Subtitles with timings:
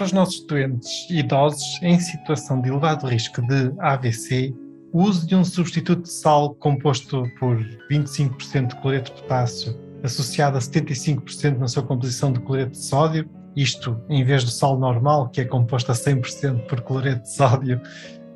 [0.00, 4.50] Para os nossos doentes idosos em situação de elevado risco de AVC,
[4.94, 7.58] o uso de um substituto de sal composto por
[7.90, 13.28] 25% de cloreto de potássio, associado a 75% na sua composição de cloreto de sódio,
[13.54, 17.78] isto em vez do sal normal, que é composto a 100% por cloreto de sódio,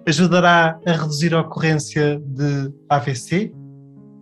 [0.07, 3.55] ajudará a reduzir a ocorrência de AVC?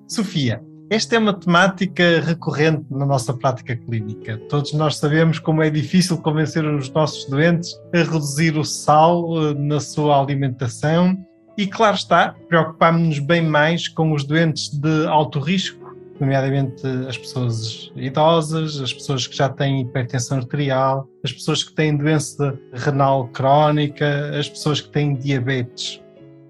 [0.06, 0.62] Sofia,
[0.92, 4.36] esta é uma temática recorrente na nossa prática clínica.
[4.50, 9.54] Todos nós sabemos como é difícil convencer os nossos doentes a reduzir o sal eh,
[9.54, 11.16] na sua alimentação
[11.56, 17.90] e, claro está, preocupamos-nos bem mais com os doentes de alto risco, nomeadamente as pessoas
[17.96, 24.38] idosas, as pessoas que já têm hipertensão arterial, as pessoas que têm doença renal crónica,
[24.38, 26.01] as pessoas que têm diabetes.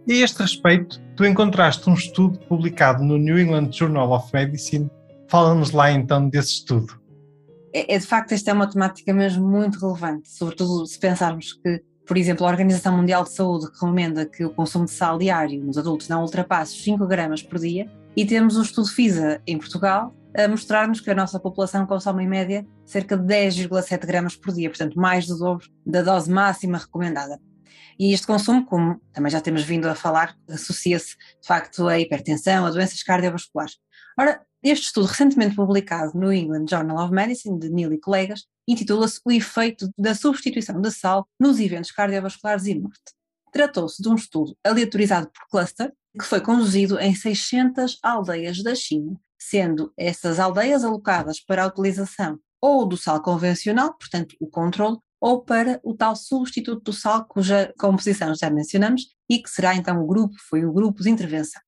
[0.07, 4.91] E a este respeito, tu encontraste um estudo publicado no New England Journal of Medicine.
[5.29, 7.01] Fala-nos lá então desse estudo.
[7.73, 11.83] É, é, de facto, esta é uma temática mesmo muito relevante, sobretudo se pensarmos que,
[12.05, 15.79] por exemplo, a Organização Mundial de Saúde recomenda que o consumo de sal diário nos
[15.79, 20.49] adultos não ultrapasse 5 gramas por dia, e temos o estudo FISA em Portugal a
[20.49, 24.99] mostrar-nos que a nossa população consome em média cerca de 10,7 gramas por dia, portanto
[24.99, 27.39] mais do dobro da dose máxima recomendada.
[27.99, 32.67] E este consumo, como também já temos vindo a falar, associa-se de facto à hipertensão,
[32.67, 33.77] a doenças cardiovasculares.
[34.19, 39.21] Ora, este estudo recentemente publicado no England Journal of Medicine, de Neil e colegas, intitula-se
[39.25, 43.13] O efeito da substituição de sal nos eventos cardiovasculares e morte.
[43.53, 49.19] Tratou-se de um estudo aleatorizado por cluster, que foi conduzido em 600 aldeias da China,
[49.39, 55.41] sendo essas aldeias alocadas para a utilização ou do sal convencional, portanto o controle, ou
[55.41, 60.07] para o tal substituto do sal, cuja composição já mencionamos, e que será então o
[60.07, 61.63] grupo, foi o grupo de intervenção.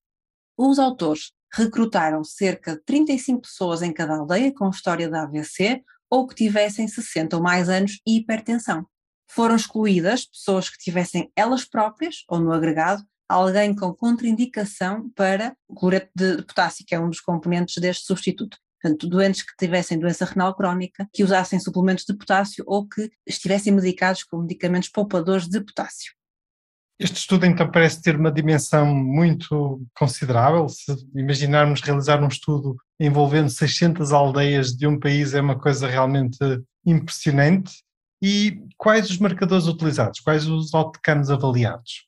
[0.59, 6.26] Os autores recrutaram cerca de 35 pessoas em cada aldeia com história de AVC ou
[6.26, 8.84] que tivessem 60 ou mais anos e hipertensão.
[9.31, 15.75] Foram excluídas pessoas que tivessem elas próprias, ou no agregado, alguém com contraindicação para o
[15.75, 18.59] cloreto de potássio, que é um dos componentes deste substituto.
[18.84, 23.72] Portanto, doentes que tivessem doença renal crónica, que usassem suplementos de potássio ou que estivessem
[23.72, 26.12] medicados com medicamentos poupadores de potássio.
[26.99, 30.69] Este estudo então parece ter uma dimensão muito considerável.
[30.69, 36.39] Se imaginarmos realizar um estudo envolvendo 600 aldeias de um país é uma coisa realmente
[36.84, 37.72] impressionante.
[38.22, 40.21] E quais os marcadores utilizados?
[40.21, 42.06] Quais os outcomes avaliados?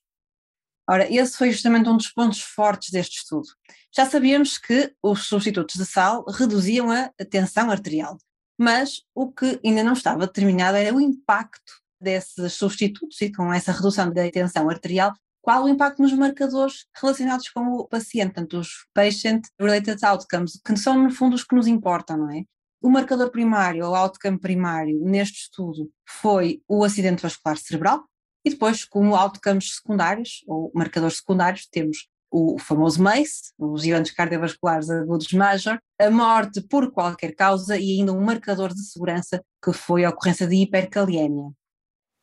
[0.89, 3.49] Ora, esse foi justamente um dos pontos fortes deste estudo.
[3.95, 8.17] Já sabíamos que os substitutos de sal reduziam a tensão arterial,
[8.59, 13.73] mas o que ainda não estava determinado era o impacto desses substitutos e com essa
[13.73, 18.87] redução da tensão arterial, qual o impacto nos marcadores relacionados com o paciente, portanto os
[18.93, 22.45] patient related outcomes, que são no fundo os que nos importam, não é?
[22.83, 28.05] O marcador primário, ou outcome primário, neste estudo foi o acidente vascular cerebral,
[28.47, 34.89] e depois, como outcomes secundários, ou marcadores secundários, temos o famoso MACE, os eventos cardiovasculares
[34.89, 40.04] agudos major, a morte por qualquer causa e ainda um marcador de segurança que foi
[40.04, 41.51] a ocorrência de hipercaliemia.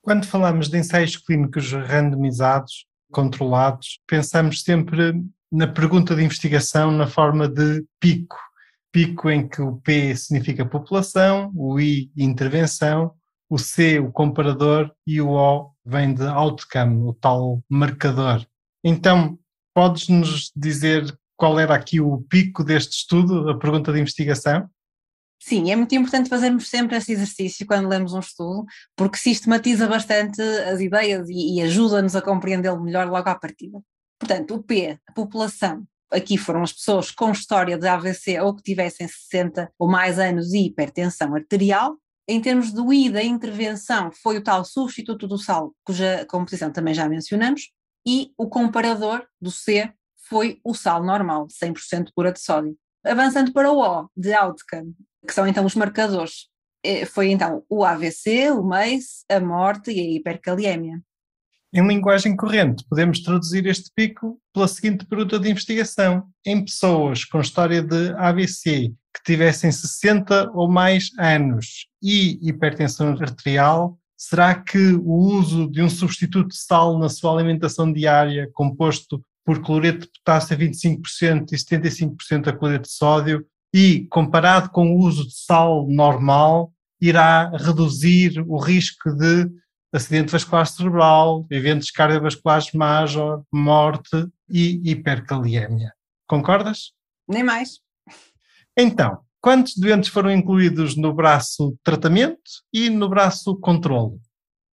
[0.01, 5.21] Quando falamos de ensaios clínicos randomizados, controlados, pensamos sempre
[5.51, 8.37] na pergunta de investigação na forma de pico.
[8.93, 13.13] Pico em que o P significa população, o I intervenção,
[13.53, 18.43] o C o comparador e o O vem de outcome, o tal marcador.
[18.83, 19.37] Então,
[19.75, 24.67] podes-nos dizer qual era aqui o pico deste estudo, a pergunta de investigação?
[25.39, 28.65] Sim, é muito importante fazermos sempre esse exercício quando lemos um estudo,
[28.95, 33.79] porque sistematiza bastante as ideias e, e ajuda-nos a compreendê-lo melhor logo à partida.
[34.17, 35.85] Portanto, o P, a população.
[36.11, 40.53] aqui foram as pessoas com história de AVC ou que tivessem 60 ou mais anos
[40.53, 41.99] e hipertensão arterial.
[42.27, 46.93] Em termos do I da intervenção, foi o tal substituto do sal, cuja composição também
[46.93, 47.71] já mencionamos,
[48.05, 49.91] e o comparador do C
[50.29, 52.77] foi o sal normal, 100% pura de sódio.
[53.05, 54.95] Avançando para o O, de outcome,
[55.27, 56.47] que são então os marcadores,
[56.83, 61.01] eh, foi então o AVC, o MACE, a morte e a hipercaliemia.
[61.73, 66.27] Em linguagem corrente, podemos traduzir este pico pela seguinte pergunta de investigação.
[66.45, 73.97] Em pessoas com história de AVC que tivessem 60 ou mais anos e hipertensão arterial,
[74.17, 79.61] será que o uso de um substituto de sal na sua alimentação diária, composto por
[79.61, 84.99] cloreto de potássio a 25% e 75% a cloreto de sódio, e comparado com o
[84.99, 86.71] uso de sal normal,
[87.01, 89.49] irá reduzir o risco de
[89.91, 95.93] acidente vascular cerebral, eventos cardiovasculares major, morte e hipercaliemia.
[96.27, 96.93] Concordas?
[97.27, 97.82] Nem mais.
[98.77, 102.41] Então, quantos doentes foram incluídos no braço tratamento
[102.73, 104.19] e no braço controle?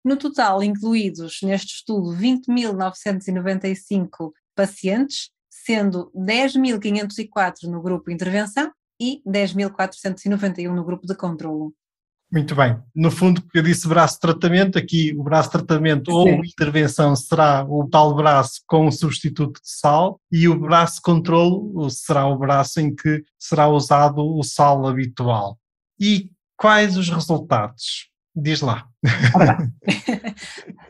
[0.04, 10.84] No total, incluídos neste estudo 20.995 pacientes, sendo 10.504 no grupo intervenção e 10.491 no
[10.84, 11.74] grupo de controlo.
[12.30, 12.78] Muito bem.
[12.94, 16.16] No fundo, eu disse braço de tratamento, aqui o braço de tratamento Sim.
[16.16, 21.02] ou intervenção será o tal braço com o substituto de sal e o braço de
[21.02, 25.58] controle será o braço em que será usado o sal habitual.
[25.98, 28.10] E quais os resultados?
[28.36, 28.86] Diz lá.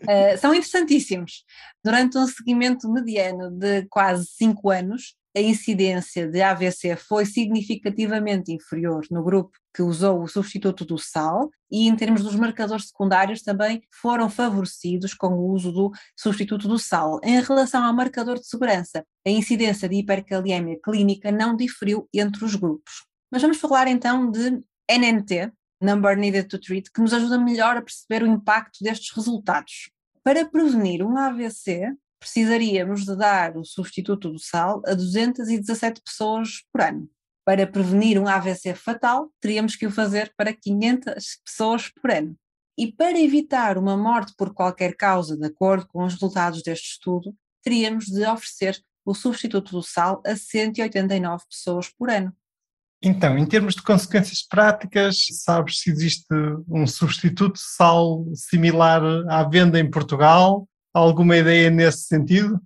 [0.03, 1.45] uh, são interessantíssimos.
[1.85, 9.07] Durante um seguimento mediano de quase 5 anos, a incidência de AVC foi significativamente inferior
[9.09, 13.81] no grupo que usou o substituto do sal e em termos dos marcadores secundários também
[14.03, 17.21] foram favorecidos com o uso do substituto do sal.
[17.23, 22.57] Em relação ao marcador de segurança, a incidência de hipercaliemia clínica não diferiu entre os
[22.57, 23.07] grupos.
[23.31, 24.61] Mas vamos falar então de
[24.91, 29.91] NNT, Number Needed to Treat, que nos ajuda melhor a perceber o impacto destes resultados.
[30.25, 36.83] Para prevenir um AVC, precisaríamos de dar o substituto do sal a 217 pessoas por
[36.83, 37.09] ano.
[37.45, 42.37] Para prevenir um AVC fatal, teríamos que o fazer para 500 pessoas por ano.
[42.77, 47.35] E para evitar uma morte por qualquer causa, de acordo com os resultados deste estudo,
[47.63, 52.33] teríamos de oferecer o substituto do sal a 189 pessoas por ano.
[53.03, 56.27] Então, em termos de consequências práticas, sabes se existe
[56.69, 60.69] um substituto de sal similar à venda em Portugal?
[60.93, 62.61] Alguma ideia nesse sentido?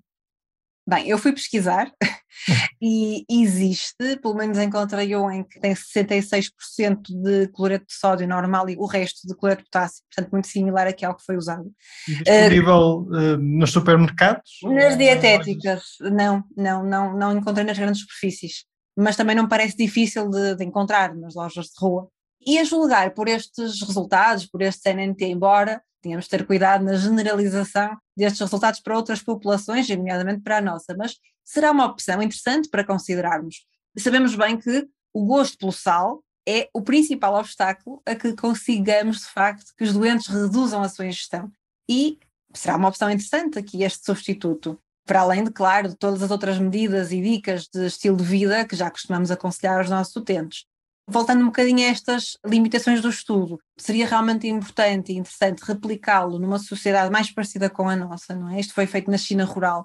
[0.87, 1.93] Bem, eu fui pesquisar
[2.83, 8.69] e existe, pelo menos encontrei um em que tem 66% de cloreto de sódio normal
[8.69, 11.71] e o resto de cloreto de potássio, portanto muito similar aqui ao que foi usado.
[12.09, 14.59] Disponível uh, nos supermercados?
[14.65, 18.65] Nas dietéticas, não, não, não, não encontrei nas grandes superfícies,
[18.97, 22.09] mas também não parece difícil de, de encontrar nas lojas de rua.
[22.45, 26.95] E a julgar por estes resultados, por este NNT, embora tínhamos de ter cuidado na
[26.95, 32.69] generalização destes resultados para outras populações, nomeadamente para a nossa, mas será uma opção interessante
[32.69, 33.65] para considerarmos.
[33.97, 39.27] Sabemos bem que o gosto pelo sal é o principal obstáculo a que consigamos, de
[39.27, 41.51] facto, que os doentes reduzam a sua ingestão.
[41.89, 42.19] E
[42.53, 44.79] será uma opção interessante aqui este substituto.
[45.07, 48.65] Para além de, claro, de todas as outras medidas e dicas de estilo de vida
[48.65, 50.65] que já costumamos aconselhar aos nossos utentes.
[51.07, 56.59] Voltando um bocadinho a estas limitações do estudo, seria realmente importante e interessante replicá-lo numa
[56.59, 58.61] sociedade mais parecida com a nossa, não é?
[58.61, 59.85] Isto foi feito na China rural,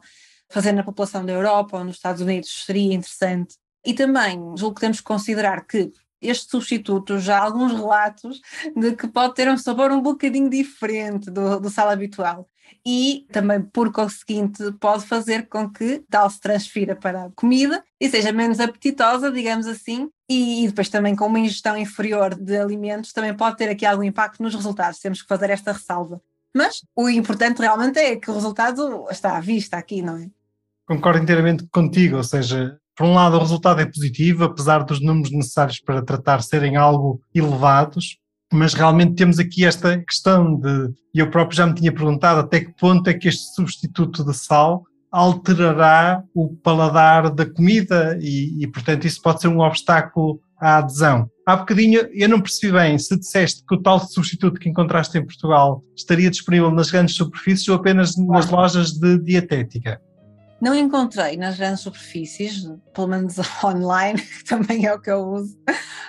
[0.50, 3.56] fazer na população da Europa ou nos Estados Unidos seria interessante.
[3.86, 8.42] E também julgo que temos que considerar que este substituto, já alguns relatos
[8.76, 12.50] de que pode ter um sabor um bocadinho diferente do, do sal habitual.
[12.86, 18.10] E também, por conseguinte, pode fazer com que tal se transfira para a comida e
[18.10, 23.14] seja menos apetitosa, digamos assim, e, e depois também com uma ingestão inferior de alimentos
[23.14, 25.00] também pode ter aqui algum impacto nos resultados.
[25.00, 26.22] Temos que fazer esta ressalva.
[26.56, 30.30] Mas o importante realmente é que o resultado está à vista aqui, não é?
[30.86, 35.32] Concordo inteiramente contigo, ou seja, por um lado, o resultado é positivo, apesar dos números
[35.32, 38.18] necessários para tratar serem algo elevados,
[38.51, 42.62] mas realmente temos aqui esta questão de, e eu próprio já me tinha perguntado até
[42.62, 48.68] que ponto é que este substituto de sal alterará o paladar da comida e, e
[48.68, 51.30] portanto, isso pode ser um obstáculo à adesão.
[51.46, 55.25] Há bocadinho eu não percebi bem se disseste que o tal substituto que encontraste em
[55.25, 60.01] Portugal estaria disponível nas grandes superfícies ou apenas nas lojas de dietética.
[60.60, 65.58] Não encontrei nas grandes superfícies, pelo menos online, que também é o que eu uso,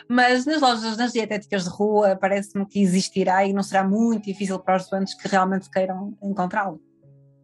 [0.09, 4.59] mas nas lojas, nas dietéticas de rua, parece-me que existirá e não será muito difícil
[4.59, 6.81] para os doentes que realmente queiram encontrá-lo.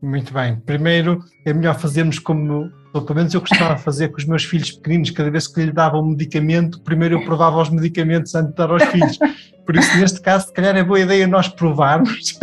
[0.04, 0.56] Muito bem.
[0.66, 4.70] Primeiro, é melhor fazermos como, pelo menos eu gostava de fazer com os meus filhos
[4.72, 8.56] pequeninos, cada vez que lhe dava um medicamento, primeiro eu provava os medicamentos antes de
[8.56, 9.18] dar aos filhos.
[9.64, 12.38] Por isso, neste caso, se calhar é boa ideia nós provarmos.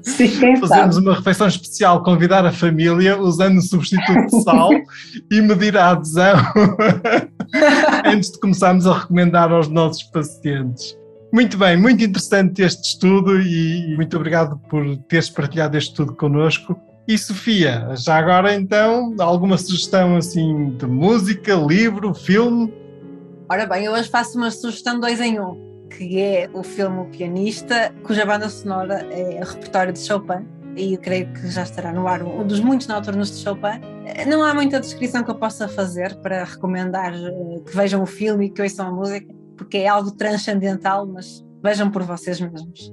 [0.00, 4.70] Sim, Fazermos uma refeição especial, convidar a família usando o substituto de sal
[5.30, 6.34] e medir a adesão
[8.06, 10.97] antes de começarmos a recomendar aos nossos pacientes.
[11.30, 16.74] Muito bem, muito interessante este estudo e muito obrigado por teres partilhado este estudo connosco.
[17.06, 22.72] E Sofia, já agora então, alguma sugestão assim de música, livro, filme?
[23.50, 27.04] Ora bem, eu hoje faço uma sugestão dois em um, que é o filme O
[27.06, 31.92] Pianista, cuja banda sonora é o repertório de Chopin, e eu creio que já estará
[31.92, 33.80] no ar um dos muitos noturnos de Chopin.
[34.26, 38.46] Não há muita descrição que eu possa fazer para recomendar eh, que vejam o filme
[38.46, 42.90] e que ouçam a música porque é algo transcendental, mas vejam por vocês mesmos.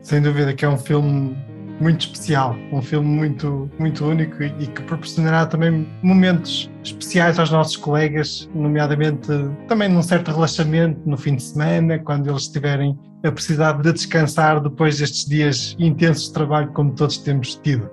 [0.00, 1.36] Sem dúvida que é um filme
[1.80, 7.76] muito especial, um filme muito, muito único e que proporcionará também momentos especiais aos nossos
[7.76, 9.28] colegas, nomeadamente
[9.68, 14.60] também num certo relaxamento no fim de semana, quando eles tiverem a precisar de descansar
[14.60, 17.88] depois destes dias intensos de trabalho como todos temos tido.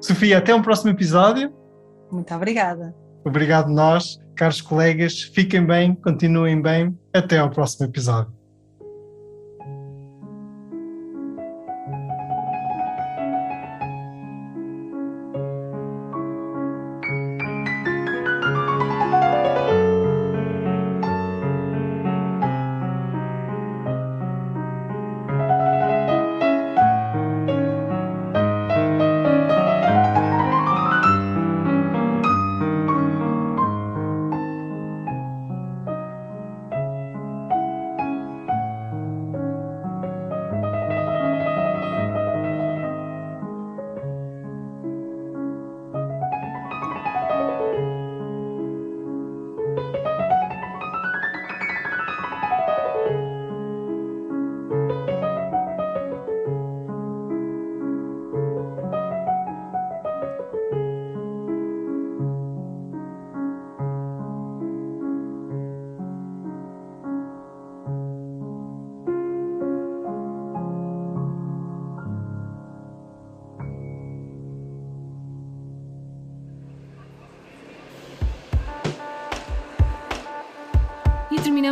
[0.00, 1.52] Sofia, até um próximo episódio.
[2.10, 2.94] Muito obrigada.
[3.24, 5.20] Obrigado nós, caros colegas.
[5.20, 6.98] Fiquem bem, continuem bem.
[7.12, 8.39] Até ao próximo episódio.